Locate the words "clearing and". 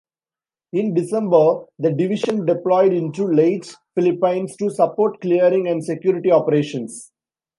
5.21-5.85